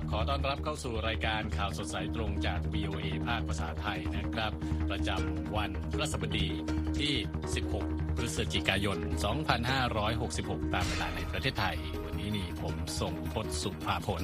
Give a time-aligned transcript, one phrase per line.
[0.00, 4.52] ับขอต้อนรับเข้าสู่รายการข่าวสดสายตรงจาก VOA ภาคภาษาไทยนะครับ
[4.90, 6.48] ประจำวันพฤหัสบดี
[6.98, 7.14] ที่
[7.66, 8.98] 16 พฤศจิกายน
[9.86, 14.22] 2566 ตามเวลาในประเทศไทย วันนี้นี่ผมส่งพศสุภาผล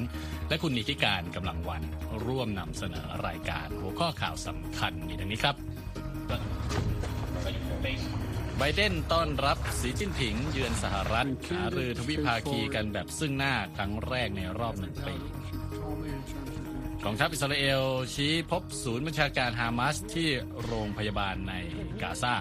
[0.48, 1.83] และคุณนิติการกำลังวัน
[2.25, 5.56] ร่วมนำเสนอรายการหัวข้อข่าวสำคัญมีดังนี้ครับ
[8.59, 15.17] ไบเดนต้อนรับสีจิ้นผิงเยือนสหรัฐหารือทวิภาคีกันแบบซึ่งหน้าครั้งแรกในรอบหนึ่งปี
[17.05, 17.83] กองทัพอิสราเอล
[18.15, 20.29] ชี้พบศูนย์บัญชาการฮามาสที่
[20.65, 21.55] โรงพยาบาลใน
[22.03, 22.34] กาซา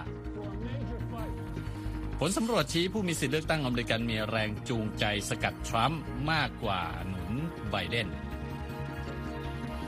[2.19, 7.31] ผลสำรวจชี้ผู้มีสิทธิเลือกตั้งอเมริกันมีแรงจูงใจสกัดทรัมป์มากกว่าหนุน
[7.69, 8.09] ไบเดน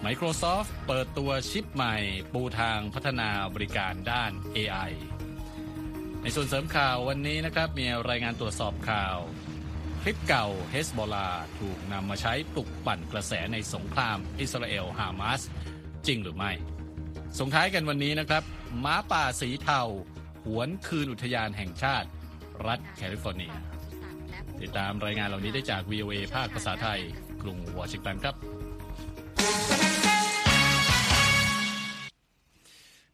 [0.05, 1.95] Microsoft เปิดตัวชิปใหม่
[2.33, 4.91] ปูทางพัฒนาบริการด้าน AI
[6.21, 9.17] ในส่วนเสริมข่าววันนี้นะครับ มีรายงานตรวจสอบข่าว
[10.01, 11.27] คลิปเก่าเฮสบอลา
[11.59, 15.41] ถูกนำมาใช้ปลุกปั่นกระแสในสงครามอิสราเอลฮามาส
[16.07, 16.51] จริงหรือไม่
[17.39, 18.43] ส่งท้ายกันวันนี้นะครับ
[18.85, 19.81] ม้าป่าสีเทา
[20.45, 22.07] หวนคืนอุทยานแห่งชาติ
[22.67, 23.53] รัฐแคลิฟอร์เนีย
[24.61, 26.99] ติดตามรายงานเหล่านี้ได้จาก VOA ภาคภาษาไทย
[27.41, 28.35] กรุงวอชิงตันครับ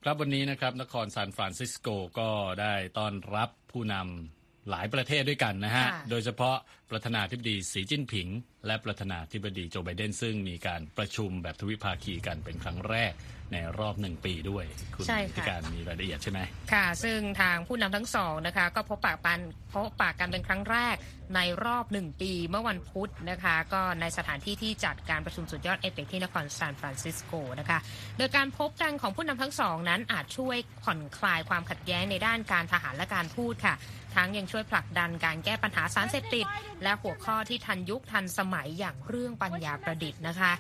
[0.04, 1.88] ครับวันนี้นะครับนครซานฟรานซิสโก
[2.20, 2.30] ก็
[2.62, 6.56] ได้ต้อนรับผู้นำ หลายประเทศด้วยกันนะฮะค่ะโดยเฉพาะ
[6.94, 8.28] ประธานาธิบดีสีจิ้นผิง
[8.68, 13.14] และประธานาธิบดีโจไบเดนซึ่งมีการประชุมแบบทวิภาคีกันเป็นครั้งแรก
[13.54, 16.40] ในรอบหนึ่งปีด้วย คุณใช่ค่ะพิการมีรายละเอียดใช่ไหม
[16.74, 19.40] ค่ะ ซึ่งทางผู้นำทั้งสองนะคะ ก็พบปากปัน
[19.72, 20.96] พบปากกันเป็นครั้งแรก
[21.36, 27.80] ในรอบหนึ่งปีเมื่อวันพุธนะคะ ก็ในสถานที่ที่จัดการประชุมสุดยอดเอเปกที่นครซานฟรานซิสโกนะคะ
[28.18, 33.76] โดยการพบกันของผู้นำทั้งสองนั้นอาจช่วยผ่อนคลายความขัดแย้งในด้านการทหารและการทูตค่ะ
[34.16, 36.46] ทั้งยังช่วยผลักดันการแก้ปัญหาสารเสพติด
[36.84, 40.54] และหัวข้อที่ทันยุคทันสมัยอย่างเรื่องปัญญาประดิษฐ์นะคะ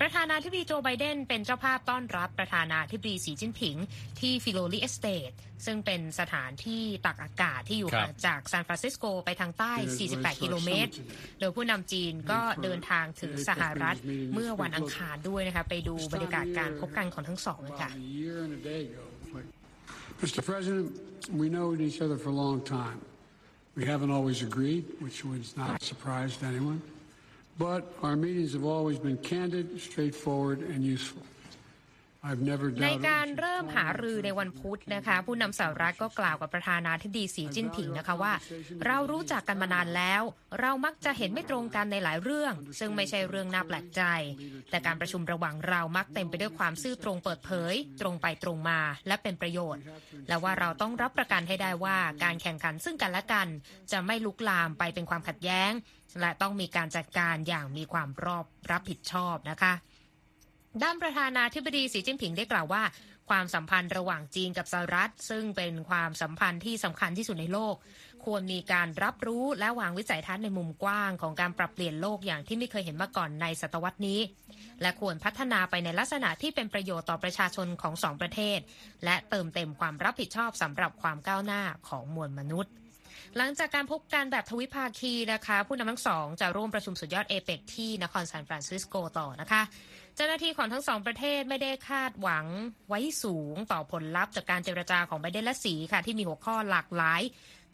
[0.00, 3.76] ประธานาธิบดีโจไบเดนเป็นเจ้าภาพต้อนรับประธานาธิบดีสีจิ้นผิง
[4.20, 5.30] ที่ Filoli Estate
[5.66, 9.72] ซึ่งเป็นสถานที่ตากอากาศที่อยู่ครับห่างจากซานฟรานซิสโกไปทางใต้
[10.08, 10.92] 48 กิโลเมตร
[11.40, 13.96] โดยผู้นำจีนก็เดินทางถึงสหรัฐ
[14.34, 19.04] เมื่อวันอังคารด้วยนะคะไปดูบรรยากาศการพบกันของทั้งสองกันค่ะ About a year and a day ago.
[19.34, 19.44] But,
[20.22, 20.40] Mr.
[20.50, 20.86] President,
[21.40, 22.98] we know each other for a long time.
[23.78, 26.82] We haven't always agreed, which was not a surprise anyone.
[27.58, 31.22] But our meetings have always been candid, straightforward, and useful.
[32.84, 38.32] ในการเริ่มหารือในวันพุธนะคะ ผู้นำสหรัฐก็กล่าวกับประธานาธิบดีสีจิ้นผิงนะคะว่า
[38.86, 40.22] เรารู้จักกันมานานแล้ว
[40.60, 44.02] เรามักจะเห็นไม่ตรงกันในหลายเรื่อง ซึ่งไม่ใช่เรื่องน่าแปลกใจ
[44.70, 49.82] แต่การประชุมระหว่างเรามักเต็มไปด้วยความซื่อตรงเปิดเผย ตรงไปตรงมาและเป็นประโยชน์
[50.28, 53.48] และว่าเราต้องรับประกันให้ได้ว่าการแข่งขันซึ่งกันและกัน
[53.92, 55.72] จะไม่ลุกลามไปเป็นความขัดแย้ง
[56.20, 59.72] และต้องมีการจัดการอย่างมีความรอบรับผิดชอบนะคะ
[60.82, 62.82] ด้านประธานาธิบดีสีจิ้นผิงได้กล่าวว่า
[63.30, 67.74] ความสัมพันธ์ระหว่างจีนกับสหรัฐ ซึ่งเป็นความสัมพันธ์ที่สำคัญที่สุดในโลก
[68.24, 74.20] ควรมีการรับรู้และวางวิสัยทัศน์ในมุมกว้างของการปรับเปลี่ยนโลกอย่างที่ไม่เคยเห็นมาก่อนในศตวรรษนี้
[74.82, 78.58] และควรพัฒนาไปในลักษณะที่เป็นประโยชน์ต่อประชาชนของสองประเทศ
[79.04, 82.72] และเติมเต็มความรับผิดชอบสำหรับความก้าวหน้าของมวลมนุษย์
[83.36, 89.62] หลังจากการพบกันแบบทวิภาคีนะคะ ผู้นำทั้งสองจะร่วมประชุมสุดยอดเอเปกที่นครซานฟรานซิสโกต่อนะคะ
[90.18, 92.46] เจ้าหน้าที่ของทั้งสองประเทศไม่ได้คาดหวัง
[92.88, 97.22] ไว้สูงต่อผลลัพธ์จากการเจรจาของไบเดนและสีค่ะ ที่มีหัวข้อหลากหลาย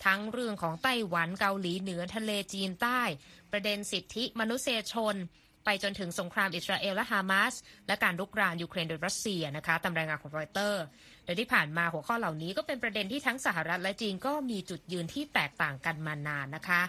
[0.04, 3.00] ทั้งเรื่องของไต้หวันเกาหลีเหนือทะเลจีนใต้
[3.52, 5.14] ประเด็นสิทธิมนุษยชน
[5.64, 7.54] ไปจนถึงสงครามอิสราเอลและฮามาส
[7.86, 10.82] และการลุกรานยูเครนโดยรัสเซียนะคะตามรายงานของรอยเตอร์
[11.24, 16.82] โดยที่ผ่านมาหัวข้อเหล่านี้ก็เป็นประเด็นที่ทั้งสหรัฐและจีนก็มีจุดยืนที่แตกต่างกันมานานนะคะ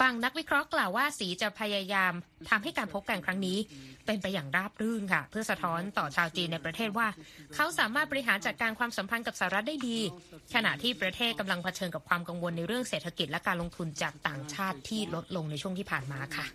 [0.00, 2.12] ฝั่งนักวิเคราะห์กล่าวว่าสีจะพยายาม
[2.50, 3.58] ทำให้การพบกันครั้งนี้
[4.06, 7.08] เป็นไปอย่างราบรื่นค่ะ เพื่อสะท้อนต่อชาวจีนในประเทศว่า
[7.54, 9.98] เขาสามารถบริหารจัดการความสัมพันธ์กับสหรัฐได้ดี
[10.54, 16.46] ขณะที่ประเทศกำลังเผชิญกับความกังวลในเรื่องเศรษฐกิจและการลงทุนจากต่างชาติที่ลดลงในช่วงที่ผ่านมาค่ะ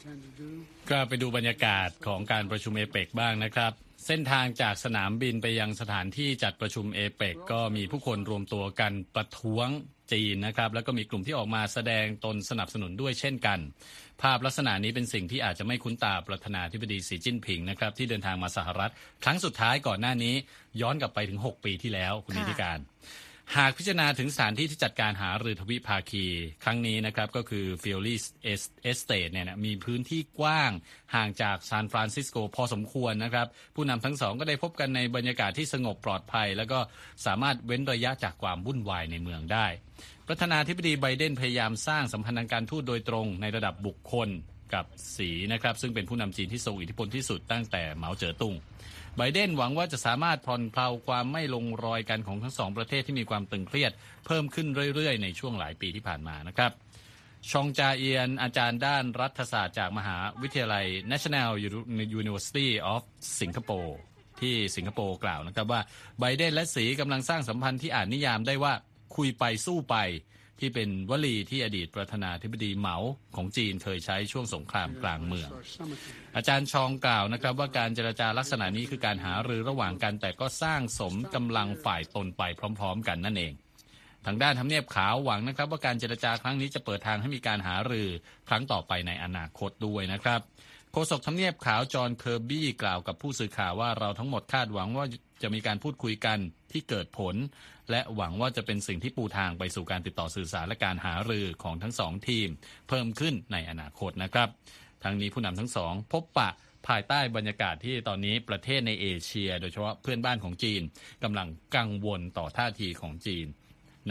[0.89, 3.71] ก็ไปดูบรรยากาศของการประชุมเอเปกบ้างนะครับ
[4.05, 9.67] เส้นทางจากสนามบินไปยังสถานที่จัดประชุมเอเปกก็มีผู้คนรวมตัวกันประท้วง
[10.11, 13.59] จีนนะครับ แล้วก็มีกลุ่มที่ออกมาแสดงตนสนับสนุนด้วยเช่นกัน
[14.21, 18.91] ภาพลักษณะนี้เป็นสิ่งที่อาจจะไม่คุ้นตาประธานาธิบดีสีจิ้นผิงนะครับที่เดินทางมาสหรัฐ
[19.23, 20.35] ครั้งสุดท้ายก่อนหน้านี้
[20.81, 22.79] ย้อนกลับไปถึง 6 ปีที่แล้วคุณนิติการ
[23.57, 26.25] หากพิจารณาถึงสถานที่ที่จัดการหารือทวิภาคี
[26.63, 30.71] ครั้งนี้นะครับก็คือ Filoli Estate เนี่ยมีพื้นที่กว้าง
[31.15, 36.79] ห่างจากซานฟรานซิสโกพอสมควรนะครับ ผู้นำทั้งสองก็ได้พบกันในบรรยากาศที่สงบปลอดภัย แล้วก็
[37.25, 39.67] สามารถเว้นระยะจากความวุ่นวายในเมืองได้
[40.27, 44.29] ประธานาธิบดีไบเดนพยายามสร้างสัมพันธ์ทางการทูตโดยตรงในระดับบุคคล
[44.73, 48.55] กับสีนะครับซึ่งเป็นผู้นำจีนที่ทรงอิทธิพลที่สุดตั้งแต่เหมาเจ๋อตุง
[49.17, 53.91] ไบเดนหวังว่าจะสามารถผ่อนเพลาความไม่ลงรอยกันของทั้งสองประเทศที่มีความตึงเครียด
[54.25, 56.71] เพิ่มขึ้นเรื่อยๆ ในช่วงหลายปีที่ผ่านมานะครับ
[57.51, 61.49] ชองจาเอียน อาจารย์ด้านรัฐศาสตร์จากมหาวิทยาลัย National
[62.21, 63.01] University of
[63.39, 63.93] Singapore
[64.41, 65.81] ที่สิงคโปร์กล่าวนะครับว่า
[66.19, 68.73] ไบเดนและสีกำลังสร้างสัมพันธ์ที่อ่านนิยามได้ว่า
[69.15, 69.95] คุยไปสู้ไป
[70.59, 72.97] ที่เป็นวลีที่อดีตประธานาธิบดีเหมา
[73.35, 75.49] ของจีนเคยใช้ช่วงสงครามกลางเมือง
[76.35, 82.43] อาจารย์ชองกล่าวนะครับว่าการเจรจาลักษณะนี้คือการหารือระหว่างกันแต่ก็สร้างสมกำลังฝ่ายตนไป
[82.79, 83.53] พร้อม ๆ กันนั่นเอง
[84.25, 88.09] ทางด้านทำเนียบขาวหวังนะครับ ว่าการเจรจาครั้งนี้จะเปิดทางให้มีการหารือ
[88.47, 90.41] ครั้งต่อไปในอนาคตด้วยนะครับ
[90.91, 95.05] โฆษกทำเนียบขาวจอห์นเคอร์บี้กล่าวกับผู้สื่อข่าวว่าเราทั้งหมดคาดหวังว่า
[95.43, 96.37] จะมีการพูดคุยกัน
[96.71, 97.35] ที่เกิดผล
[97.91, 102.47] และหวังว่าจะเป็นสิ่งที่ปูทางไปสู่การติดต่อสื่อสารและการหารือของทั้งสองทีม
[102.89, 104.49] เพิ่มขึ้นในอนาคตนะครับ
[105.03, 106.49] ทั้งนี้ผู้นำทั้งสอง พบปะ
[106.87, 110.81] ภายใต้บรรยากาศที่ตอนนี้ประเทศในเอเชีย โดยเฉพาะเพื่อนบ้านของจีน
[111.23, 113.47] กำลังกังวลต่อท่าทีของจีน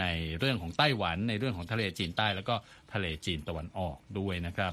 [0.01, 0.05] ใน
[0.39, 2.55] เรื่องของไต้หวัน ในเรื่องของทะเลจีนใต้ แล้วก็
[2.93, 4.73] ทะเลจีนตะวันออกด้วยนะครับ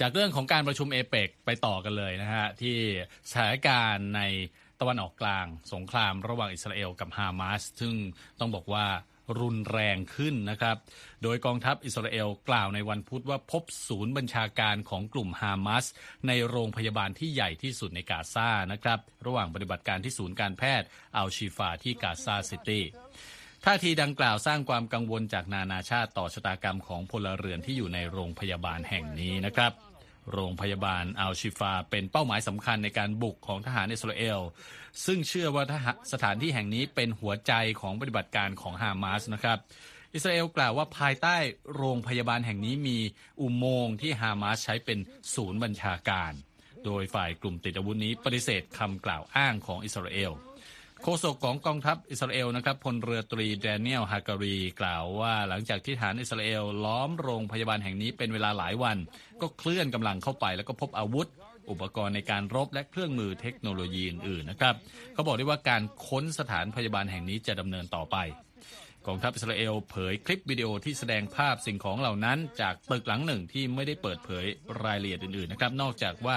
[0.00, 2.76] จากเรื่องของการประชุมเอเปกไปต่อกันเลยนะฮะที่
[3.30, 4.22] สถานการณ์ใน
[4.80, 7.94] ตะวันออกกลาง สงครามระหว่างอิสราเอลกับฮามาสซึ่ง
[8.38, 8.86] ต้องบอกว่า
[9.40, 10.76] รุนแรงขึ้นนะครับ
[11.22, 15.84] โดยกองทัพอิสราเอลกล่าวในวันพุธว่าพบศูนย์บัญชาการของกลุ่มฮามาส
[16.26, 20.86] ในโรงพยาบาลที่ใหญ่ที่สุดในกาซานะครับ ระหว่างปฏิบัติการที่ศูนย์การแพทย์
[21.16, 22.84] อัลชีฟาที่กาซาซิตี้
[23.64, 29.72] ท่าทีดังกล่าวสร้างความกังวลจากนานาชาติต่อชะตากรรมของพลเรือนที่อยู่ในโรงพยาบาลแห่งนี้นะครับ
[30.32, 34.40] โรงพยาบาลอัลชิฟาเป็นเป้าหมายสำคัญในการบุกของทหารอิสราเอล
[35.04, 35.64] ซึ่งเชื่อว่า
[36.12, 39.58] สถานที่แห่งนี้เป็นหัวใจของปฏิบัติการของฮามาสนะครับ
[40.14, 41.36] อิสราเอลกล่าวว่าภายใต้
[41.76, 42.98] โรงพยาบาลแห่งนี้มี
[43.40, 44.98] อุโมงค์ที่ฮามาสใช้เป็น
[45.34, 46.32] ศูนย์บัญชาการ
[46.84, 50.32] โดยฝ่ายกลุ่มติดอาวุธนี้ปฏิเสธคำกล่าวอ้างของอิสราเอล
[51.06, 58.96] โฆษกของกองทัพอิสราเอลนะครับพลเรือตรีแดเนียลฮาการีกล่าวว่าหลังจากที่ฐานอิสราเอลล้อมโรงพยาบาลแห่งนี้เป็นเวลาหลายวัน
[59.40, 61.26] ก็เคลื่อนกำลังเข้าไปแล้วก็พบอาวุธ
[61.70, 64.74] อุปกรณ์ในการรบและเครื่องมือเทคโนโลยีอื่นๆนะครับ
[65.14, 68.16] เขาบอกได้ว่าการค้นสถานพยาบาลแห่งนี้จะดำเนินต่อไป
[69.06, 74.44] กองทัพอิสราเอลเผยคลิปวิดีโอที่แสดงภาพสิ่งของเหล่านั้น จากตึกหลังหนึ่งที่ไม่ได้เปิดเผย
[74.84, 76.36] รายละเอียดอื่นๆนะครับนอกจากว่า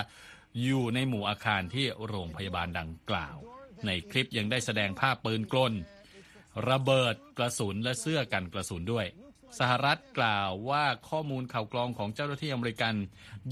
[0.63, 3.37] อยู่ในหมู่อาคารที่โรงพยาบาลดังกล่าว
[3.85, 5.73] ในคลิปยังได้แสดงภาพปืนกล
[6.69, 9.05] ระเบิดกระสุนและเสื้อกันกระสุนด้วย
[9.59, 12.93] สหรัฐกล่าวว่าข้อมูลข่าวกรองของเจ้าหน้าที่อเมริกัน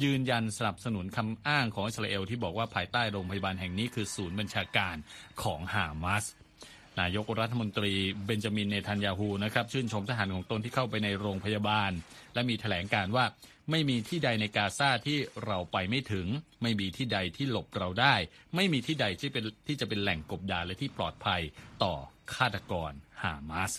[0.04, 4.96] ยืนยันสนับสนุนคำอ้างของอิสราเอลที่บอกว่าภายใต้โรงพยาบาลแห่งนี้คือศูนย์บัญชาการ
[5.44, 6.26] ของฮามาส
[7.00, 7.94] นายกรัฐมนตรี
[8.26, 11.92] เบนจามินเนทันยาฮูนะครับชื่นชมทหารของตนที่เข้าไปในโรงพยาบาล
[12.34, 13.26] และมีแถลงการว่า
[13.72, 16.28] ไม่มีที่ใดในกาซาที่เราไปไม่ถึง
[16.62, 18.16] ไม่มีที่ใดที่หลบเราได้
[18.56, 21.42] ไม่มีที่ใดที่เป็นที่จะเป็นแหล่งกบดานและที่ปลอดภัย
[21.84, 21.94] ต่อ
[22.36, 22.92] ฆาตกร
[23.24, 23.74] ฮามาส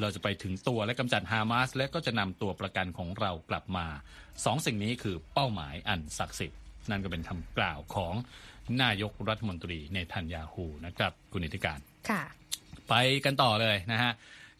[0.00, 3.86] เราจะไปถึงตัวและกำจัดฮามาสและก็จะนำตัวประกันของเรากลับมา
[4.44, 6.60] สองสิ่งนี้คือเป้าหมายอันศักดิ์สิทธิ์
[6.90, 8.14] นั่นก็เป็นคำกล่าวของ
[8.82, 11.78] นายกรัฐมนตรีเนทันยาฮูนะครับคุณนิติการ
[12.10, 12.22] ค่ะ
[12.88, 14.12] ไปกันต่อเลยนะฮะ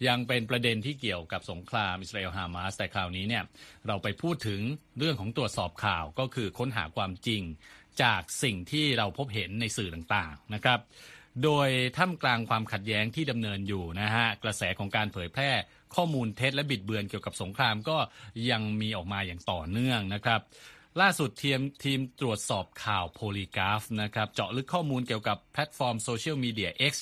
[0.08, 3.44] ยังเป็นประเด็นที่เกี่ยวกับสงครามอิสราเอลฮามาสแต่คราวนี้เนี่ย
[3.86, 4.60] เราไปพูดถึง
[4.98, 7.42] เรื่องของตรวจสอบข่าวก็คือค้นหาความจริง
[8.02, 10.80] จากสิ่งที่เราพบเห็นในสื่อต่างๆนะครับ
[11.44, 15.50] โดยท่ามกลางความขัดแย้งที่ดำเนินอยู่นะฮะกระแสของการเผยแพร่
[15.94, 17.96] ข้อมูลเท็จและบิดเบือนเกี่ยวกับสงครามก็
[18.50, 20.40] ยังมีออกมาอย่างต่อเนื่องนะครับ
[21.00, 26.94] ล่าสุดทีมทีมตรวจสอบข่าว Polygraph นะครับ เจาะลึกข้อมูลเกี่ยวกับแพลตฟอร์มโซเชียลมีเดีย X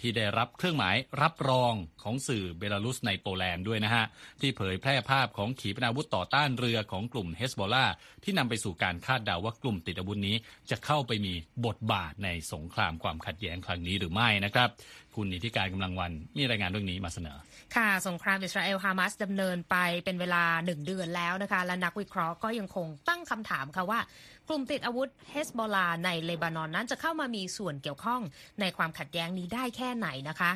[0.00, 4.04] ที่ได้รับเครื่องหมายรับรองของสื่อเบลารุสในโปแลนด์ด้วยนะฮะ
[4.40, 7.86] ที่เผยแพร่ภาพของขีปนาวุธต่อต้านเรือของกลุ่มเฮสบอล่า
[8.24, 10.36] ที่นำไปสู่การคาดเดาว่ากลุ่มติดอาวุธนี้
[10.70, 11.34] จะเข้าไปมี
[11.66, 14.68] บทบาทในสงครามความขัดแย้งครั้งนี้หรือไม่นะครับ
[15.14, 17.38] คุณนิติการกำลังวันมีรายงานเรื่องนี้มาเสนอ
[17.76, 24.00] ค่ะสงครามอิสราเอลฮามาสดำเนินไปเป็นเวลาหนึ่งเดือนแล้วนะคะและนักวิเคราะห์ก็ยังคงตั้งคำถามค่ะว่า
[24.48, 28.20] กลุ่มติดอาวุธเฮสบอลาในเลบานอนนั้นจะเข้ามามีส่วนเกี่ยวข้อง
[28.60, 30.52] ในความขัดแย้งนี้ได้แค่ไหนนะคะ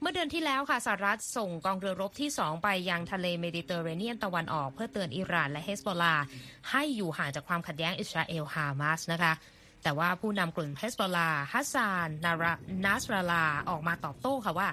[0.00, 6.14] เมื่อเดือนที่แล้วค่ะสหรัฐส่งกองเรือรบที่ 2 ไปยังทะเลเมดิเตอร์เรเนียนตะวันออกเพื่อเตือนอิหร่านและเฮสบอลา
[6.70, 9.32] ให้อยู่ห่างจากความขัดแย้งอิสราเอลฮามาสนะคะ
[9.82, 12.52] แต่ว่าผู้นำกลุ่มเฮสบอลาฮัสซานนารา
[12.84, 14.68] นัสราลา ออกมาตอบโต้ค่ะว่า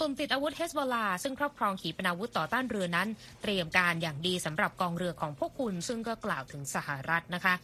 [0.00, 3.08] กลุ่มติดอาวุธเฮสบอลา ซึ่งครอบครองขีปนาวุธต่อต้านเรือนั้น
[3.42, 7.54] เตรียมการอย่างดีสำหรับกองเรือของพวกคุณ ซึ่งก็กล่าวถึงสหรัฐนะคะ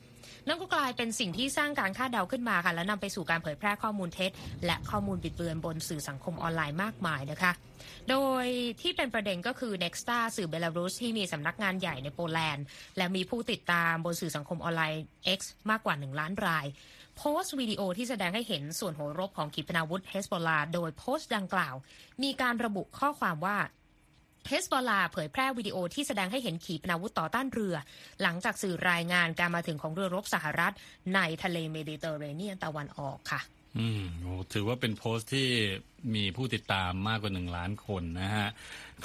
[0.46, 4.30] นั่นก็กลายเป็นสิ่งที่สร้างการคาดเดาขึ้นมาค่ะ และนำไปสู่การเผยแพร่ข้อมูลเท็จ
[4.66, 7.52] และข้อมูลบิดเบือนบนสื่อสังคมออนไลน์มากมายนะคะ
[8.10, 8.46] โดย
[8.80, 12.64] ที่เป็นประเด็นก็คือ Nexta สื่อเบลารุสที่มีสำนักงานใหญ่ในโปแลนด์
[12.96, 15.02] และมีผู้ติดตามบนสื่อสังคมออนไลน์
[15.38, 15.40] X
[15.70, 16.66] มากกว่า 1 ล้านราย
[17.16, 21.74] โพสต์วิดีโอที่แสดงให้เห็นส่วนหัวรบของขีปนาวุธเฮสบอลาโดยโพสต์ดังกล่าว
[22.22, 23.56] มีการระบุข้อความว่า
[24.48, 27.74] เฮสบอลาเผยแพร่วิดีโอที่แสดงให้เห็นขีปนาวุธต่อต้านเรือ
[28.22, 30.74] หลังจากสื่อรายงานการมาถึงของเรือรบสหรัฐ
[31.14, 33.40] ในทะเลเมดิเตอร์เรเนียนตะวันออกค่ะ
[33.78, 35.48] อืมโอ้ถือว่าเป็นโพสต์ที่
[36.14, 38.48] มีผู้ติดตามมากกว่าหนึ่งล้านคนนะฮะ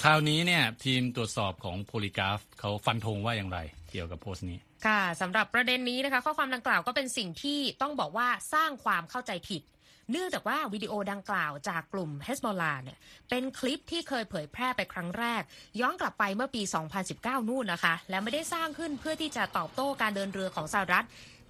[0.02, 3.58] คราวนี้เนี่ย ทีมตรวจสอบของ Polygraph เขาฟันธงว่าอย่างไร
[3.90, 9.62] เกี่ยวกับโพสต์นี้ค่ะสำหรับประเด็นนี้นะคะ ข้อความดังกล่าวก็เป็นสิ่งที่ต้องบอกว่าสร้างความเข้าใจผิด
[10.10, 12.98] เนื่องจากว่าวิดีโอดังกล่าวจากกลุ่มเฮสบอลาเนี่ย
[13.30, 15.42] เป็นคลิปที่เคยเผยแพร่ไปครั้งแรก
[15.80, 16.62] ย้อนกลับไปเมื่อปี
[17.06, 21.06] 2019 นู่นนะคะ และไม่ได้สร้างขึ้นเพื่อที่จะตอบโต้การเดินเรือของสหรัฐ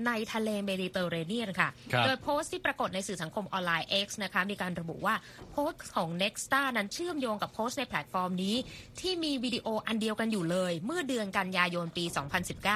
[0.06, 5.14] ในทะเลเมดิเตอร์เรเนียนค่ะครับโดยโพสต์ที่ปรากฏในสื่อสังคมออนไลน์ X นะคะมีการระบุว่า
[5.52, 8.56] โพสต์ของ Nexta นั้นเชื่อมโยงกับโพสต์ในแพลตฟอร์มนี้
[9.00, 12.04] ที่มีวิดีโออันเดียวกันอยู่เลย เมื่อเดือนกันยายนปี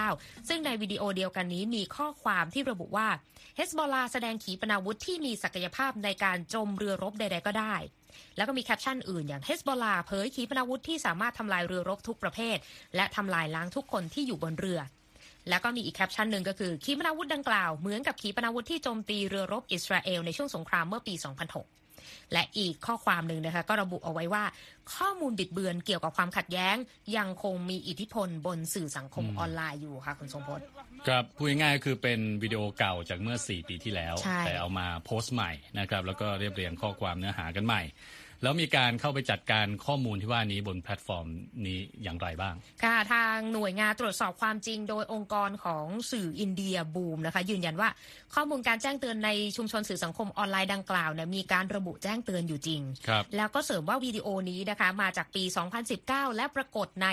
[0.09, 3.09] 2019 ซึ่งในวิดีโอเดียวกันนี้มีข้อความที่ระบุว่า
[3.57, 7.75] เฮสบอลาแสดงขีปนาวุธที่มีศักยภาพในการจมเรือรบใด ๆ ก็ได้
[8.37, 12.57] แล้วก็มีแคปชั่นอื่นอย่างเฮสบอลาเผยขีปนาวุธที่สามารถทำลายเรือรบทุกประเภท
[12.97, 14.81] และทำลายล้างทุกคนที่อยู่บนเรือ
[15.49, 24.45] แล้วก็มีอีกแคปชั่นหนึ่งก็คือขีปนาวุธดังกล่าวเหมือนกับขีปนาวุธที่โจมตีเรือรบอิสราเอลในช่วงสงครามเมื่อปี 2006และอีกข้อความหนึ่งนะคะก็ระบุเอาไว้ว่า
[24.95, 26.77] ข้อมูลบิดเบือนเกี่ยวกับความขัดแย้ง
[27.17, 30.67] ยังคงมีอิทธิพลบนสื่อสังคมออนไลน์อยู่ค่ะคุณทรงพจน์
[31.09, 37.83] ครับพูดง่ายๆก็คือเป็นวิดีโอเก่าจากเมื่อ 4 ปีที่แล้วใช่แต่เอามาโพสต์ใหม่นะครับแล้วก็เรียบเรียงข้อความเนื้อหากันใหม่
[38.45, 41.27] แล้วมีการเข้าไปจัดการข้อมูลที่ว่านี้บนแพลตฟอร์ม
[41.67, 47.89] นี้อย่างไรบ้าง ค่ะทางหน่วยงานตรวจสอบความจริงโดยองค์กรของสื่ออินเดียบูมนะคะ ยืนยันว่า
[48.35, 55.45] ข้อมูลการแจ้งเตือนในชุมชนสื่อสังคมออนไลน์ดังกล่าวเนี่ยมีการระบุแจ้งเตือนอยู่จริงครับแล้วก็เสริมว่าวิดีโอนี้นะคะมาจากปี
[55.91, 57.09] 2019 และปรากฏใน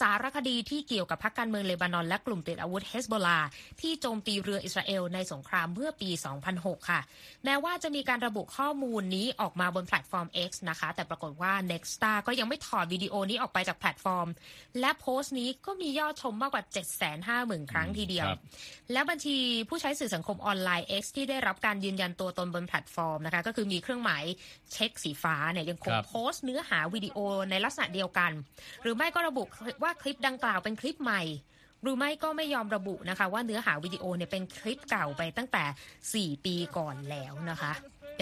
[0.00, 3.38] สารคดีที่เกี่ยวกับพรรคการเมืองเลบานอน และกลุ่มติดอาวุธเฮสบอลา
[3.80, 6.10] ที่โจมตีเรืออิสราเอลในสงครามเมื่อปี
[6.50, 7.00] 2006 ค่ะ
[7.44, 14.28] แม้ว่าจะมีการระบุข้อมูลนี้ออกมาบนแพลตฟอร์ม X นะคะ แต่ปรากฏว่า Nexta ก็ยังไม่ถอดวิดีโอนี้ออกไปจากแพลตฟอร์ม
[14.80, 16.64] และโพสต์นี้ก็มียอดชมมากกว่า
[17.18, 18.40] 750,000 ครั้งทีเดียวครับ
[18.92, 19.36] และบัญชี
[19.68, 24.22] ผู้ใช้สื่อสังคมออนไลน์ X ที่ได้รับการยืนยันตัวตนบนแพลตฟอร์มนะคะก็คือมีเครื่องหมาย
[24.72, 27.18] เช็คสีฟ้าเนี่ยยังคงครับโพสต์เนื้อหาวิดีโอ
[27.50, 28.30] ในลักษณะเดียวกัน
[28.82, 29.42] หรือไม่ก็ระบุ
[29.82, 31.22] ว่าคลิปดังกล่าวเป็นคลิปใหม่
[31.82, 37.72] หรือไม่ก็ไม่ยอมระบุนะคะ ว่าเนื้อหาวิดีโอเนี่ยเป็นคลิปเก่าไปตั้งแต่ 4 ปีก่อนแล้วนะคะ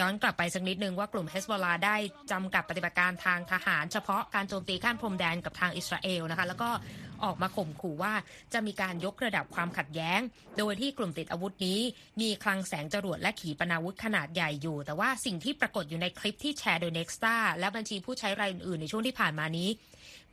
[0.01, 1.97] ย้อนกลับไปสักนิดนึงว่ากลุ่มเฮสบอลาได้
[2.31, 6.71] จำกัดปฏิบัติการทางทหารเฉพาะการโจมตีข้ามพรมแดนกับทางอิสราเอลนะคะแล้วก็
[7.25, 8.15] ออกมาข่มขู่ว่า
[8.53, 10.21] จะมีการยกระดับความขัดแย้ง
[10.59, 11.81] โดยที่กลุ่มติดอาวุธนี้
[12.21, 19.69] มีคลังแสงจรวดและขีปนาวุธขนาดใหญ่อยู่ แต่ว่าสิ่งที่ปรากฏอยู่ในคลิปที่แชร์โดย Nexta และบัญชีผู้ใช้รายอื่นๆในช่วงที่ผ่านมานี้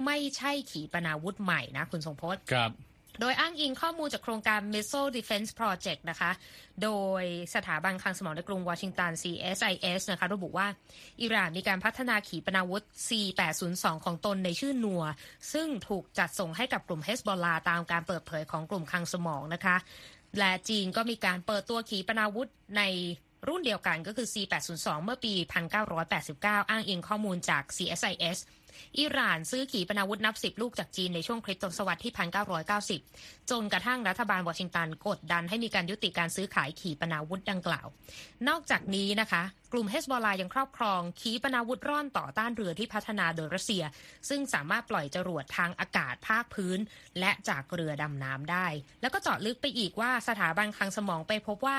[0.05, 2.71] ไม่ใช่ขีปนาวุธใหม่นะคุณทรงพจน์ครับ
[3.19, 6.31] โดยอ้างอิงข้อมูลจากโครงการ Missile Defense Project นะคะ
[6.83, 6.89] โด
[7.21, 7.23] ย
[7.55, 10.67] สถาบันคลังสมองในกรุงวอชิงตัน CSIS นะคะ ระบุว่า
[11.21, 15.03] อิหร่านมีการพัฒนาขีปนาวุธ C802 ของตนในชื่อนัว
[15.53, 19.75] ซึ่งถูกจัดส่งให้กับกลุ่มเฮสบอลาตามการเปิดเผยของกลุ่มคลังสมองนะคะ
[20.37, 22.47] และจีนก็มีการเปิดตัวขีปนาวุธ
[22.77, 22.83] ใน
[23.47, 25.33] รุ่นเดียวกันก็คือ C802 เมื่อปี
[26.01, 28.37] 1989 อ้างอิงข้อมูลจาก CSIS
[28.99, 32.13] อิหร่านซื้อขีปนาวุธนับสิบลูกจากจีนในช่วงคริสตศตวรรษที่
[32.81, 37.87] 1990 จนกระทั่งรัฐบาลวอชิงตันกดดันให้มีการยุติการซื้อขายขีปนาวุธดังกล่าว
[38.47, 39.43] นอกจากนี้นะคะ
[39.73, 43.83] กลุ่มเฮสบอลายังครอบครองขีปนาวุธร่อนต่อต้านเรือที่พัฒนาโดยรัสเซีย
[44.29, 46.79] ซึ่งสามารถปล่อยจรวดทางอากาศภาคพื้น
[47.19, 48.67] และจากเรือดำน้ำได้
[49.01, 51.77] แล้วก็เจาะลึกไปอีกว่าสถาบันคลังสมองไปพบว่า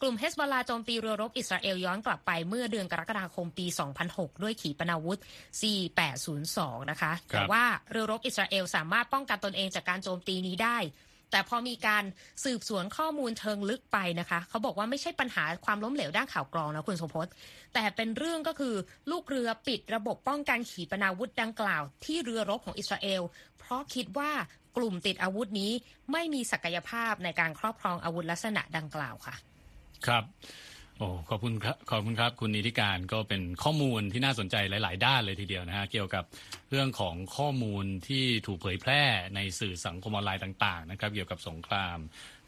[0.00, 3.66] กลุ่มเฮสบอลาโจมตีเรือรบอิสราเอลย้อนกลับไปเมื่อเดือนกรกฎาคมปี
[4.04, 5.18] 2006 ด้วยขีปนาวุธ
[5.60, 6.58] C802
[6.90, 10.78] นะคะครับแต่ว่าเรือรบอิสราเอลสามารถป้องกันตนเองจากการโจมตีนี้ได้
[11.30, 12.04] แต่พอมีการ
[12.44, 17.26] สืบสวนข้อมูลเชิงลึกไปนะคะ เขาบอกว่าไม่ใช่ปัญหาความล้มเหลวด้านข่าวกรองนะคุณสมพศ
[17.74, 18.74] แต่เป็นเรื่องก็คือ
[19.10, 23.22] ลูกเรือปิดระบบป้องกันขีปนาวุธดังกล่าว ที่เรือรบของอิสราเอล
[23.58, 24.30] เพราะคิดว่า
[24.76, 25.72] กลุ่มติดอาวุธนี้
[26.12, 29.34] ไม่มีศักยภาพในการครอบครองอาวุธลักษณะดังกล่าวค่ะ
[30.06, 30.24] ครับ
[30.98, 36.24] โอ้ขอบคุณครับขอบคุณครับ คุณนิติการก็เป็นข้อมูลที่น่าสนใจหลาย ๆ ด้านเลยทีเดียวนะฮะเกี่ยวกับ
[36.70, 39.02] เรื่องของข้อมูลที่ถูกเผยแพร่
[39.34, 41.98] ในสื่อสังคมออนไลน์ต่าง ๆ นะครับ เกี่ยวกับสงคราม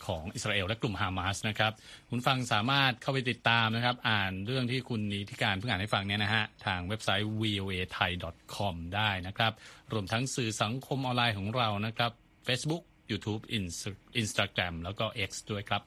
[0.07, 1.73] ของอิสราเอลและกลุ่มฮามาสนะครับ
[2.11, 8.11] คุณฟังสามารถเข้าไปติดตามนะครับ อ่านเรื่องที่คุณนิติการเพิ่งอ่านให้ฟังเนี่ยนะฮะทางเว็บไซต์ voa thai
[8.55, 9.53] com ได้นะครับ
[9.93, 12.13] รวมทั้งสื่อสังคมออนไลน์ของเรานะครับ
[12.47, 13.43] Facebook YouTube
[14.21, 15.83] Instagram แล้วก็ X ด้วยครับ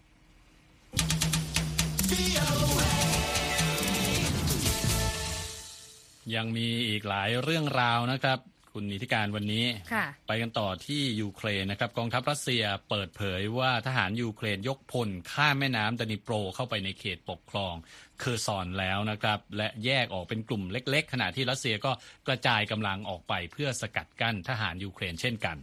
[6.36, 8.40] ยังมีอีกหลายเรื่องราวนะครับ
[8.74, 17.74] คุณนิติการวันนี้ค่ะไปกันต่อที่ยูเครนนะครับกองทัพรัสเซียเปิดเผยว่าทหารยูเครนยกพลข้ามแม่น้ำดานิโปรเข้าไปในเขตปกครอง
[18.20, 21.92] เคอร์ซอนแล้วนะครับ และแยกออกเป็นกลุ่มเล็ก ๆ ขณะที่รัสเซียก็
[22.28, 25.58] กระจายกำลังออกไปเพื่อสกัดกั้นทหารยูเครนเช่นกัน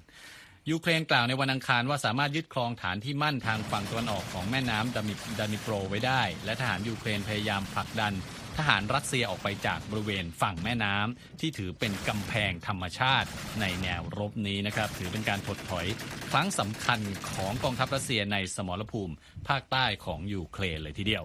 [0.70, 4.96] ยูเครนกล่าวในวันอังคารว่าสามารถยึดครองฐานที่มั่นทางฝั่งตะวันออกของแม่น้ำ
[5.38, 8.12] ดานิโปรไว้ได้ และทหารยูเครนพยายามผลักดัน
[8.58, 13.28] ทหารรัสเซียออกไปจากบริเวณฝั่งแม่น้ำที่ถือเป็นกำแพงธรรมชาติ
[13.60, 15.86] ในแนวรบนี้นะครับถือเป็นการถดถอย
[16.30, 17.00] ครั้งสำคัญ
[17.32, 19.14] ของกองทัพรัสเซียในสมรภูมิ
[19.48, 21.24] ภาคใต้ของยูเครนเลยทีเดียว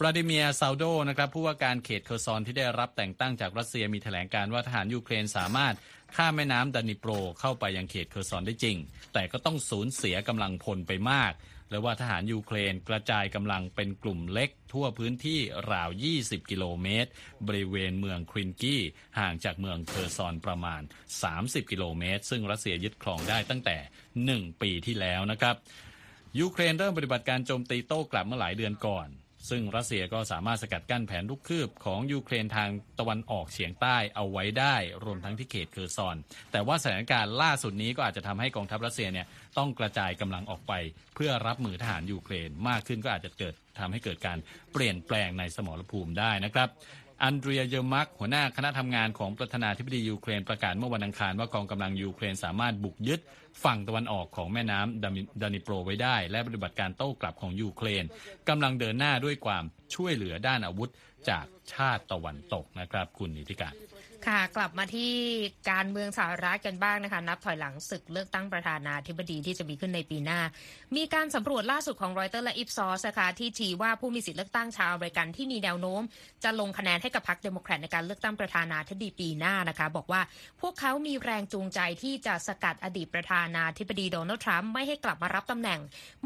[0.00, 5.74] วลาดิเมียร์ซัลโดนะครับผู้ว่าการเขตเคอร์ซอนที่ได้รับแต่งตั้งจากรัสเซียมีแถลงการว่าทหารยูเครนสามารถ
[6.16, 7.10] ข้ามแม่น้ำดานิโปร
[7.40, 8.76] เข้าไปยังเขตเคอร์ซอนได้จริง
[9.12, 11.32] แต่ก็ต้องสูญเสียกำลังพลไปมาก
[11.70, 15.40] และว่าทหารยูเครนกระจายกำลังเป็นกลุ่มเล็กทั่วพื้นที่
[15.72, 17.10] ราว 20 กิโลเมตร
[17.46, 18.82] บริเวณเมืองครินกี้
[19.18, 20.82] ห่างจากเมืองเคอร์ซอนประมาณ
[21.26, 23.76] 30 กิโลเมตร ซึ่งรัสเซียยึดครองได้ตั้งแต่
[24.48, 25.56] 1 ปีที่แล้วนะครับ
[26.40, 29.08] ยูเครนเริ่มปฏิบัติการโจมตีโต้กลับเมื่อหลายเดือนก่อน
[29.50, 36.16] ซึ่งรัสเซียก็สามารถสกัดกั้นแผนลุกคืบของยูเครนทางตะวันออกเฉียงใต้เอาไว้ได้รวมทั้งที่เขตเคอร์ซอน
[36.52, 39.26] แต่ว่าสถานการณ์ล่าสุดนี้ก็อาจจะทำให้กองทัพรัสเซียเนี่ย
[39.58, 40.72] ต้องกระจายกำลังออกไป
[41.14, 44.38] เพื่อรับมือทหารยูเครนมากขึ้นก็อาจจะเกิดทำให้เกิดการ
[44.72, 46.68] เปลี่ยนแปลงในสมรภูมิได้นะครับ
[47.22, 53.20] อันเดรียเยอร์มักหัวหน้าคณะทำงานของประธานาธิบดียูเครนประกาศเมื่อวันอังคารว่ากองกำลังยูเครนสามารถบุกยึด
[53.64, 58.04] ฝั่งตะวันออกของแม่น้ำดานิโปรไว้ได้ และปฏิบัติการโต้กลับของยูเครน
[58.48, 60.90] กำลังเดินหน้าด้วยความช่วยเหลือด้านอาวุธ
[61.28, 61.44] จาก
[61.74, 63.74] ชาติตะวันตกนะครับ คุณนิติการ
[64.28, 65.12] ค่ะกลับมาที่
[65.70, 70.40] การเมืองสหรัฐกันบ้างนะคะ นับถอยหลังศึกเลือกตั้งประธานาธิบดีที่จะมีขึ้นในปีหน้า
[70.96, 76.02] มีการสำรวจล่าสุดของรอยเตอร์และอิปซอสส์นะคะที่ชี้ว่าผู้มีสิทธิ์เลือกตั้งชาวอเมริกันที่มีแนวโน้ม
[76.44, 80.20] จะลงคะแนนให้กับพรรคเดโมแครตในการเลือกตั้งประธานาธิบดีปีหน้านะคะ บอกว่า
[80.60, 85.80] พวกเขามีแรงจูงใจที่จะสกัดอดีตประธานาธิบดีโดนัลด์ทรัมป์ไม่ให้กลับมารับตำแหน่ง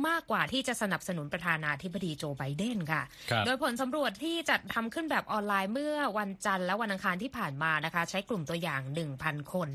[0.06, 8.80] มากกว่าที่จะสนับสนุนประธานาธิบดีโจไบเดนค่ะครับโดยผลสำรวจที่จัดทำขึ้นแบบออนไลน์เมื่อวันจันทร์และวันอังคารที่ผ่านมานะคะใช้กลุ่มตัวอย่าง
[9.16, 9.68] 1,000 คน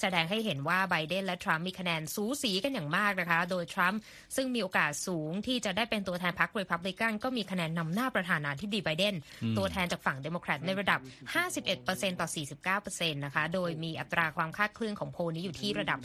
[0.00, 4.00] แสดงให้เห็นว่าไบเดนและทรัมป์มีคะแนนสูสีกันอย่างมากนะคะ โดยทรัมป์
[4.36, 9.14] ซึ่งมีโอกาสสูงที่จะได้เป็นตัวแทนพรรครีพับลิกันก็มีคะแนนนำหน้าประธานาธิบดีไบเดน
[9.58, 11.00] ตัวแทนจากฝั่งเดโมแครตในระดับ
[11.60, 12.28] 51%ต่อ
[12.78, 16.00] 49%นะคะโดยมีอัตราความคลาดเคลื่อนของโพลนี้อยู่ที่ระดับ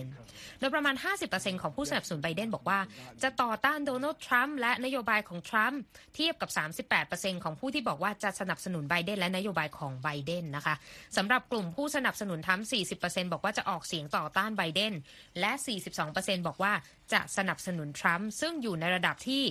[0.00, 0.94] 4%โดยประมาณ
[1.28, 2.78] 50%ของผู้สนับสนุนไบเดนบอกว่า
[3.22, 5.80] จะต่อต้านโดนัลด์ทรัมป์และนโยบายของทรัมป์
[6.14, 6.50] เทียบกับ
[6.96, 10.74] 38%ของผู้ที่บอกว่าจะสนับสนุนไบเดนและนโยบายของไบเดนนะคะ
[11.16, 12.66] สำหรับกลุ่มผู้สนับสนุนทรัมป์
[13.00, 14.92] 40%บอกว่าจะออกเสียงต่อต้านไบเดน
[15.40, 15.52] และ
[16.00, 16.72] 42%บอกว่า
[17.12, 19.42] จะสนับสนุนทรัมป์ซึ่งอยู่ในระดับที่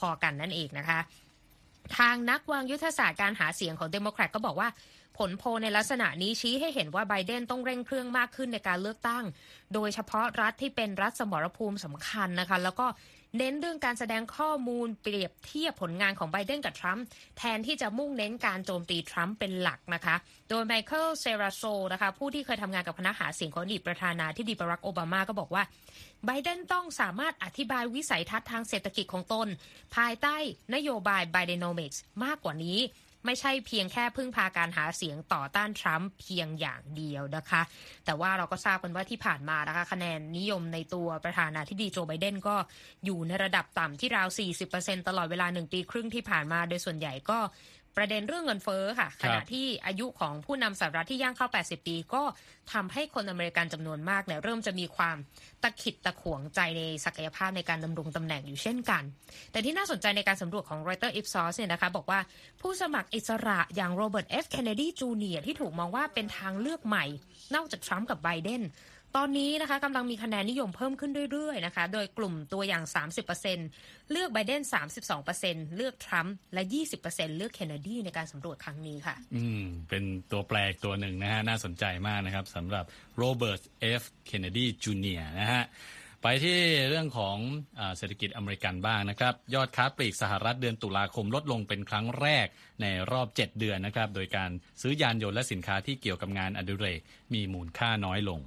[0.06, 1.00] อๆกันนั่นเองนะคะ
[1.98, 4.68] ทางนักวางยุทธศาสตร์การหาเสียงของเดโมแครตก็บอกว่า
[5.18, 9.24] ผลโพลในลักษณะนี้ชี้ให้เห็นว่าไบเดนต้องเร่งเครื่องมากขึ้นในการเลือกตั้ง
[9.74, 12.86] โดยเฉพาะรัฐที่เป็นรัฐสมรภูมิสำคัญนะคะ แล้วก็
[13.38, 17.04] เน้นเรื่องการแสดงข้อมูลเปรียบเทียบผลงานของไบเดนกับทรัมป์
[17.38, 20.16] แทนที่จะมุ่งเน้นการโจมตีทรัมป์เป็นหลักนะคะ
[20.48, 25.62] โดยไมเคิลเซราโซนะคะผู้ที่เคยทำงานกับคณะหาเสียงของอดีตประธานาธิบดีบารักโอบามาก็บอกว่า
[26.26, 29.48] ไบเดนต้องสามารถอธิบายวิสัยทัศน์ทางเศรษฐกิจของตน
[29.96, 30.36] ภายใต้
[30.74, 32.78] นโยบาย Bidenomics มากกว่านี้
[33.26, 37.62] ไม่ใช่เพียงแค่พึ่งพาการหาเสียงต่อต้านทรัมป์เพียงอย่างเดียวนะคะ
[38.04, 42.56] แต่ว่าเราก็ทราบกันว่าที่ผ่านมานะคะคะแนนนิยมในตัวประธานาธิบดีโจไบเดนก็
[43.04, 44.28] อยู่ในระดับต่ำที่ราว
[44.68, 47.38] 40%ตลอดเวลา 1 ปีครึ่งที่ผ่านมา โดยส่วนใหญ่ก็
[47.96, 52.22] ประเด็นเรื่องเงินเฟ้อค่ะคขรับณะที่อายุของผู้นำสหรัฐที่ย่างเข้า 80 ปี ก็
[52.72, 55.16] ทำให้คนอเมริกันจำนวนมากเนี่ยเริ่มจะมีความ
[55.62, 59.02] ตะขิดตะขวงใจในศักยภาพในการดำรงตำแหน่งอยู่เช่นกัน
[59.52, 62.20] แต่ที่น่าสนใจในการสำรวจของ Reuters Ipsos เนี่ยนะคะ บอกว่า
[62.60, 64.46] ผู้สมัครอิสระอย่างโรเบิร์ต F.
[64.54, 65.42] Kennedy Jr.
[65.46, 67.04] ที่ถูกมองว่าเป็นทางเลือกใหม่
[67.54, 68.62] นอกจากทรัมป์กับไบเดน
[69.16, 72.84] ตอนนี้นะคะกำลังมีคะแนนนิยมเพิ่มขึ้นเรื่อยๆนะคะโดยกลุ่มตัวอย่าง
[73.48, 74.62] 30%เลือกไบเดน
[75.18, 76.62] 32%เลือกทรัมป์และ
[77.00, 82.84] 20%เลือกเคนเนดีในการสำรวจครั้งนี้ค่ะ อืม เป็นตัวแปลกตัวหนึ่งนะฮะ น่าสนใจมากนะครับสำหรับ
[83.16, 85.64] โรเบิร์ตเอฟเคนเนดีจูเนียนะฮะ
[86.24, 86.58] ไปที่
[86.88, 87.36] เรื่องของเอ่
[87.80, 92.46] อเศรษฐกิจอเมริกันบ้างนะครับ ยอดค้าปลีกสหรัฐเดือนตุลาคมลดลงเป็นครั้งแรก
[92.82, 94.50] ในรอบ 7 เดือนนะครับ โดยการ
[94.82, 97.00] ซื้อยานยนต์และสินค้าที่เกี่ยวกับงานอดิเรก
[97.34, 98.40] มีมูลค่าน้อยลง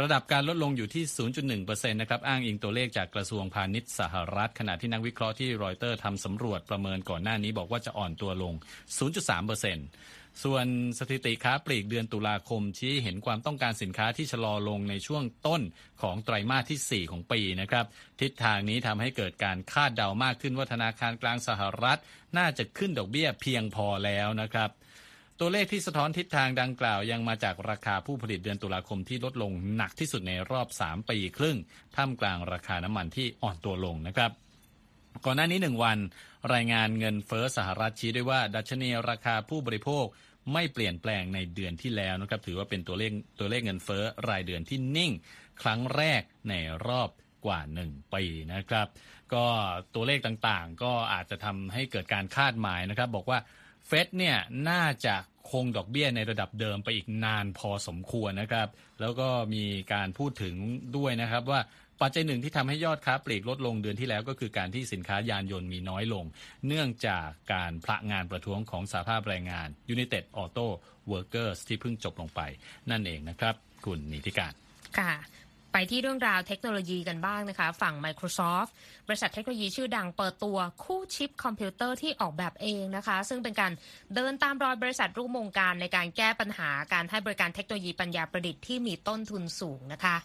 [0.00, 1.04] ระดับการลดลงอยู่ที่
[1.50, 8.54] 0.1%นะครับ อ้างอิงตัวเลขจากกระทรวงพาณิชย์สหรัฐ ขณะที่นักวิเคราะห์ที่รอยเตอร์ทำสำรวจประเมินก่อนหน้านี้บอกว่าจะอ่อนตัวลง
[8.98, 10.66] 0.3% ส่วน
[10.98, 15.62] สถิติค้าปลีกเดือนตุลาคมชี้เห็นความต้องการสินค้าที่ชะลอลงในช่วงต้น
[16.02, 17.84] ของไตรมาสที่ 4 ของปีนะครับ
[18.20, 22.00] ทิศทางนี้ทำให้เกิดการคาดเดามากขึ้นว่าธนาคารกลางสหรัฐ
[22.38, 24.70] น่าจะขึ้นดอกเบี้ยเพียงพอแล้วนะครับ
[25.40, 31.56] ตัวเลขที่สะท้อนทิศทางดังกล่าวยังมาจากราคาผู้ผลิตเดือนตุลาคมที่ลดลงหนักที่สุดในรอบ 3 ปีครึ่ง
[31.96, 34.30] ท่ามกลางราคาน้ำมันที่อ่อนตัวลงนะครับ
[35.24, 35.98] ก่อนหน้านี้หนึ่งวัน
[36.54, 40.04] รายงานเงินเฟ้อสหรัฐชี้ด้วยว่า ดัชนีราคาผู้บริโภค
[40.52, 45.12] ไม่เปลี่ยนแปลงในเดือนที่แล้วนะครับ ถือว่าเป็นตัวเลขตัวเลขเงินเฟ้อรายเดือนที่นิ่ง
[45.62, 46.54] ครั้งแรกใน
[46.86, 47.10] รอบ
[47.46, 48.86] กว่า 1 ปีนะครับ
[49.34, 49.44] ก็
[49.94, 53.38] ตัวเลขต่างๆ ก็อาจจะทำให้เกิดการคาดหมายนะครับ บอกว่า
[53.86, 54.36] เฟดเนี่ย
[54.68, 55.16] น่าจะ
[55.50, 58.68] คงดอกเบี้ยในระดับเดิมไปอีกนานพอสมควรนะครับ
[59.00, 60.54] แล้วก็มีการพูดถึง
[60.96, 61.60] ด้วยนะครับว่า
[62.02, 66.24] ปัจจัยหนึ่งที่ทำให้ยอดค้าปลีกลดลงเดือนที่แล้วก็คือการที่สินค้ายานยนต์มีน้อยลง
[66.66, 70.66] เนื่องจากการพละงานประท้วงของสาภาพแรงงาน United Auto
[71.12, 72.40] Workers ที่เพิ่งจบลงไป
[72.90, 74.52] นั่นเองนะครับ คุณนิติการ
[74.98, 75.12] ค่ะ
[75.72, 78.70] ไปที่เรื่องราวเทคโนโลยีกันบ้างนะคะ ฝั่ง Microsoft
[79.08, 83.72] บริษัทเทคโนโลยีชื่อดังเปิดตัวคู่ชิปคอมพิวเตอร์ที่ออกแบบเองนะคะ ซึ่งเป็นการ
[84.14, 90.16] เดินตามรอยบริษัทร่วมวงการในการแก้ปัญหาการให้บริการเทคโนโลยีปัญญาประดิษฐ์ที่มีต้นทุนสูงนะคะ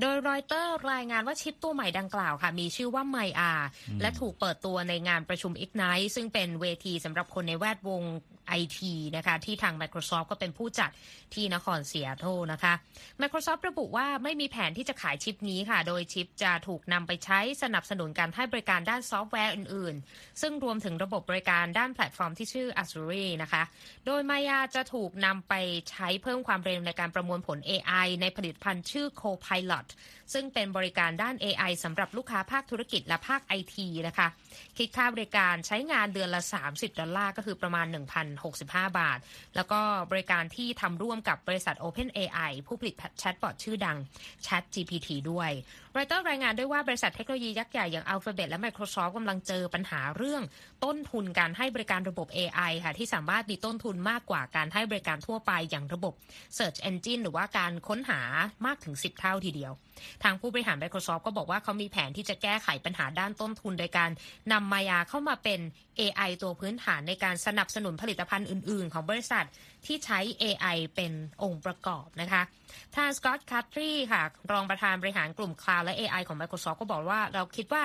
[0.00, 3.52] โดยรอยเตอร์รายงานว่าชิปตัวใหม่ดังกล่าวค่ะ มีชื่อว่า Maia
[4.00, 8.02] และถูกเปิดตัวในงานประชุม Ignite ซึ่งเป็นเวทีสำหรับคนในแวดวง
[8.46, 10.90] ไอทีนะคะที่ทาง Microsoft ก็เป็นผู้จัด
[11.34, 12.72] ที่นครซีแอตเทิลนะคะ
[13.20, 23.62] Microsoft ระบุว่าไม่มีแผนที่จะขายชิปนี้ค่ะ โดยชิปจะถูกนำไปใช้สนับสนุนการให้บริการด้านซอฟต์แวร์อื่น ๆ ซึ่งรวมถึงระบบบริการด้านแพลตฟอร์มที่ชื่อ Azure นะคะ
[24.06, 25.54] โดย Maia จะถูกนำไป
[25.90, 29.86] ใช้เพิ่มความเร็วในการประมวลผล AI ในผลิตภัณฑ์ชื่อ Copilot
[30.32, 33.76] ซึ่งเป็นบริการด้าน AI สำหรับลูกค้าภาคธุรกิจและภาค IT
[34.08, 34.28] นะคะ
[34.78, 37.86] คิดค่าบริการใช้งานเดือนละ 30 ดอลลาร์ก็คือประมาณ
[38.40, 39.18] 1,065 บาท
[39.56, 43.96] แล้วก็บริการที่ทำร่วมกับบริษัท OpenAI ผู้ผลิตแชทบอทชื่อดัง
[44.46, 45.50] Chat GPT ด้วย
[45.98, 50.42] รเตอร์รายงานด้วยว่าบริษัทเทคโนโลยียักษ์ใหญ่อย่าง Alphabet และ Microsoft กำลังเจอปัญหาเรื่อง
[50.84, 56.14] ต้นทุนการให้บริการระบบ AI ค่ะที่สามารถมีต้นทุนมากกว่าการให้บริการทั่วไปอย่างระบบ
[56.58, 58.20] Search Engine หรือว่าการค้นหา
[58.66, 59.72] มากถึง 10 เท่าทีเดียว
[60.22, 64.10] ทางผู้บริหาร Microsoft ก็บอกว่าเขามีแผนที่จะแก้ไขปัญหาด้านต้นทุน โดยการ
[64.52, 65.60] นำมายาเข้ามาเป็น
[66.00, 69.44] AI ตัวพื้นฐานในการสนับสนุนผลิตภัณฑ์อื่น ๆ ของบริษัท
[69.86, 72.42] ที่ใช้ AI เป็นองค์ประกอบนะคะ
[72.96, 77.82] ทางสกอตต์คัตรีค่ะ รองประธานบริหารกลุ่มคลาวและ AI ของ Microsoft ก็บอกว่าเราคิดว่า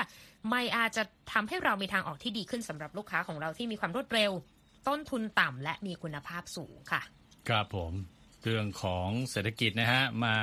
[0.49, 4.31] ไม่อาจจะทำให้เรามีทางออกที่ดีขึ้นสำหรับลูกค้าของเราที่มีความรวดเร็ว
[4.87, 7.01] ต้นทุนต่ำและมีคุณภาพสูงค่ะ
[7.49, 7.93] ครับผม
[8.47, 10.35] เรื่องของเศรษฐกิจนะฮะ มา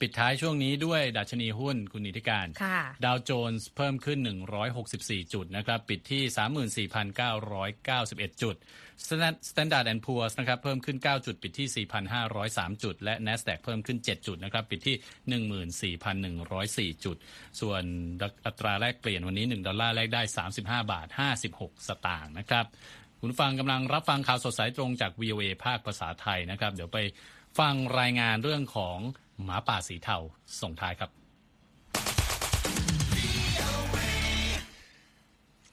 [0.00, 4.18] ปิดท้ายช่วงนี้ด้วยดัชนีหุ้นคุณนิติการค่ะดาวโจนส์เพิ่มขึ้น
[4.76, 6.86] 164 จุดนะครับ ปิดที่
[8.32, 8.56] 34,991 จุด
[9.50, 11.86] Standard and Poor's นะครับเพิ่มขึ้น 9 จุด ปิดที่
[12.30, 14.96] 4,503 จุด และ NASDAQ เพิ่มขึ้น 7 จุดนะครับปิดที่
[16.94, 17.16] 14,104 จุด
[17.60, 17.82] ส่วน
[18.46, 20.22] อัตราแลกเปลี่ยนวันนี้ 1 ดอลลาร์แลกได้
[20.54, 21.06] 35 บาท
[21.48, 22.66] 56 สตางค์นะครับ
[23.20, 26.98] คุณฟังกำลังรับฟังข่าวสดสายตรงจาก VOA ภาคภาษาไทยนะครับ เดี๋ยวไป
[27.58, 28.98] ฟังรายงานเรื่องของ
[29.44, 30.16] หมาป่าสีเทา
[30.60, 31.10] ส่งท้ายครับ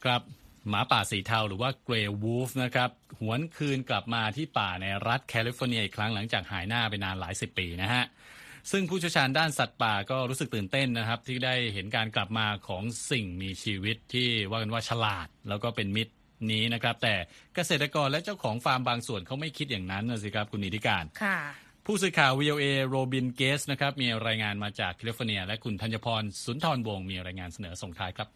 [0.03, 0.21] ครับ
[0.69, 8.03] หมาป่าสีเทาหรือว่า grey wolf นะครับหวนคืนกลับมาที่ป่าในรัฐแคลิฟอร์เนียอีกครั้งหลังจากหายหน้าไปนานหลายสิบปีนะฮะ
[8.71, 16.13] ซึ่งผู้เชี่ยวชาญด้านสัตว์ป่าก็รู้สึกตื่นเต้นนะครับ ที่ได้เห็นการกลับมาของสิ่งมีชีวิตที่ว่ากันว่าฉลาด แล้วก็เป็นมิตร
[16.51, 17.15] นี้นะครับ แต่
[17.55, 21.39] เกษตรกรและเจ้าของฟาร์มบางส่วนเขาไม่คิดอย่างนั้นนะสิครับคุณนิติการค่ะ
[21.89, 28.27] ผู้สื่อข่าว VOA โรบินเกสนะครับมีรายงานมาจากแคลิฟอร์เนีย และคุณธัญพรสุนทรวงศ์มีรายงานเสนอส่งท้ายครับ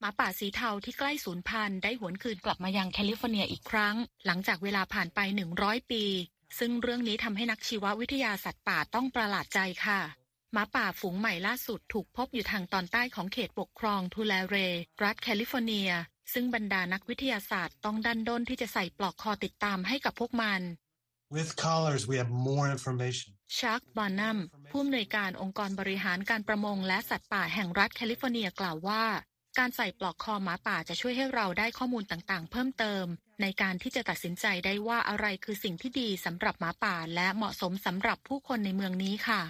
[0.00, 5.20] หมาป่าสีเทาที่ใกล้สูญพันธุ์ได้หวนคืนกลับมายังแคลิฟอร์เนียอีกครั้ง หลังจากเวลาผ่านไป
[5.56, 6.04] 100 ปี
[6.58, 10.00] ซึ่งเรื่องนี้ทำให้นักชีววิทยาสัตว์ป่าต้องประหลาดใจค่ะ
[10.52, 14.56] หมาป่าฝูงใหม่ล่าสุดถูกพบอยู่ทางตอนใต้ของเขตปกครองทูแลเร
[15.02, 15.90] รัฐแคลิฟอร์เนีย
[16.32, 20.62] ซึ่งบรรดานักวิทยาศาสตร์ต้องดันด้นที่จะใส่ปลอกคอติดตามให้กับพวกมัน
[21.30, 23.30] With collars, we have more information.
[23.60, 24.38] ชักบานัม
[24.70, 29.04] ผู้อำนวยการองค์กรบริหารการประมงและสัตว์ป่าแห่งรัฐแคลิฟอร์เนียกล่าวว่า
[29.58, 33.04] การใส่ปลอกคอหมาป่าจะช่วยให้เราได้ข้อมูลต่างๆ เพิ่มเติม
[33.42, 39.42] ในการที่จะตัดสินใจได้ว่าอะไรคือสิ่งที่ดีสำหรับหมาป่าและเหมาะสมสำหรับผู้คนในเมืองนี้ค่ะ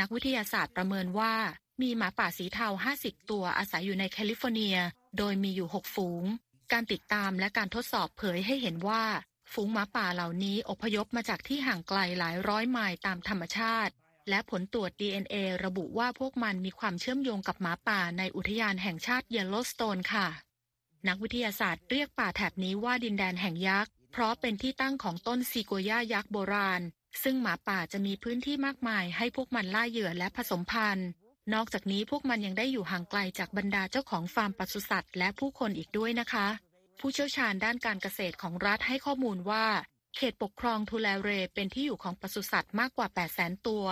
[0.00, 1.34] นักวิทยาศาสตร์ประเมินว่า
[1.82, 2.68] มีหมาป่าสีเทา
[3.00, 4.76] 50 ตัวอาศัยอยู่ในแคลิฟอร์เนีย
[5.18, 6.24] โดยมีอยู่ 6 ฝูง
[6.72, 9.04] การติดตามและการทดสอบเผยให้เห็นว่า
[9.52, 13.92] ฝูงหมาป่าเหล่านี้อพยพมาจากที่ห่างไกลหลายร้อยไมล์ตามธรรมชาติ
[14.28, 20.28] และผลตรวจ DNA ระบุว่าพวกมันมีความเชื่อมโยงกับหมาป่าในอุทยานแห่งชาติเยลโลสโตนค่ะ
[21.08, 26.80] นักวิทยาศาสตร์เรียกป่าแถบนี้ว่าดินแดนแห่งยักษ์ เพราะเป็นที่ตั้งของต้นซีคัวยายักษ์โบราณ
[27.22, 31.08] ซึ่งหมาป่าจะมีพื้นที่มากมายให้พวกมันล่าเหยื่อและผสมพันธุ์
[31.54, 36.46] นอกจากนี้พวกมันยังได้อยู่ห่างไกลจากบรรดาเจ้าของฟาร์มปศุสัตว์และผู้คนอีกด้วยนะคะ
[37.00, 39.66] ผู้เชี่ยวชาญด้านการเกษตรของรัฐให้ข้อมูลว่า
[40.16, 43.86] เขตปกครองทูแลเรเป็นที่อยู่ของปศุสัตว์มากกว่า 8 0 0 0 0 0 ตัว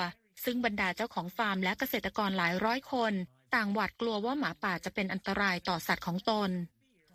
[0.44, 3.12] ซึ่งบรรดาเจ้าของฟาร์มและเกษตรกรหลายร้อยคน
[3.54, 6.50] ต่างหวาดกลัวว่าหมาป่าจะเป็นอันตรายต่อสัตว์ของตน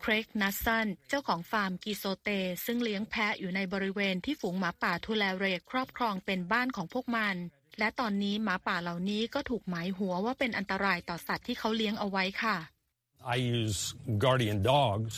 [0.02, 2.30] เครกนัสซัน เจ้าของฟาร์มกิโซเต
[2.66, 7.36] ซึ่งเลี้ยงแพะอยู่ในบริเวณที่ฝูงหมาป่าทูแลเรครอบครองเป็นบ้านของพวกมัน
[7.80, 12.58] และตอนนี้หมาป่าเหล่านี้ก็ถูกหมายหัวว่าเป็นอันตรายต่อสัตว์ที่เขาเลี้ยงเอาไว้ค่ะ
[13.36, 13.80] I use
[14.24, 15.16] guardian dogs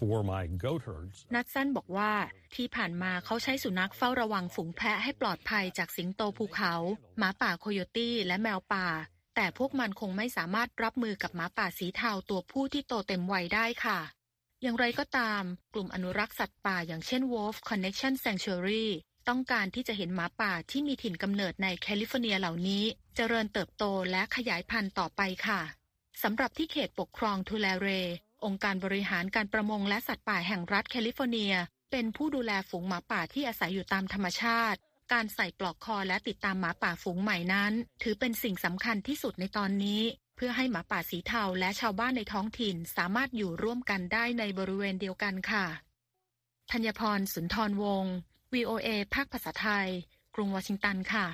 [0.00, 1.16] for my goat herds.
[1.34, 2.12] นัทสันบอกว่า
[2.54, 6.74] ที่ผ่านมาเขาใช้สุนัขเฝ้าระวังฝูงแพะให้ปลอดภัยจากสิงโตภูเขา
[7.18, 8.88] หมาป่าโคโยตี้และแมวป่า
[9.36, 14.00] แต่พวกมันคงไม่สามารถรับมือกับหมาป่าสีเทาตัวผู้ที่โตเต็มวัยได้ค่ะ
[14.62, 15.42] อย่างไรก็ตาม
[15.74, 18.86] กลุ่มอนุรักษ์สัตว์ป่าอย่างเช่น Wolf Connection Sanctuary
[19.28, 22.84] ต้องการที่จะเห็นหมาป่าที่มีถิ่นกำเนิดในแคลิฟอร์เนียเหล่านี้
[23.16, 25.60] เจริญเติบโตและขยายพันธุ์ต่อไปค่ะ
[26.22, 27.88] สำหรับที่เขตปกครองทูแลเร
[28.44, 31.54] องค์การบริหารการประมงและสัตว์ป่าแห่งรัฐแคลิฟอร์เนีย
[31.90, 34.78] เป็นผู้ดูแลฝูงหมาป่าที่อาศัยอยู่ตามธรรมชาติ
[35.12, 37.72] การใส่ปลอกคอและติดตามหมาป่าฝูงใหม่นั้น
[38.02, 40.02] ถือเป็นสิ่งสำคัญที่สุดในตอนนี้
[40.36, 45.66] เพื่อให้หมาป่าสีเทาและชาวบ้านในท้องถิ่นสามารถอยู่ร่วมกันได้ในบริเวณเดียวกันค่ะ
[46.70, 48.14] ธัญพรสุนทรวงศ์
[48.52, 49.88] VOA ภาคภาษาไทย
[50.34, 51.26] กรุงวอชิงตันค่ะ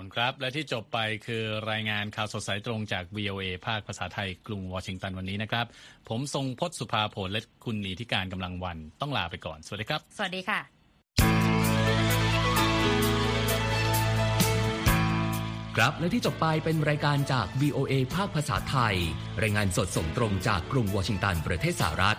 [0.00, 5.66] ขอบคุณครับ และที่จบไปคือรายงานข่าวสดสายตรงจาก VOA ภาคภาษาไทยกรุงวอชิงตันวันนี้นะครับ
[6.08, 10.60] ผมทรงพศสุภาผลและคุณหนีที่การกำลังวันต้องลาไปก่อน สวัสดีครับ สวัสดีค่ะ
[15.76, 18.96] ครับและที่จบไปเป็นรายการจาก VOA ภาคภาษาไทย
[19.42, 22.18] รายงานสดส่งตรงจากกรุงวอชิงตันประเทศสหรัฐ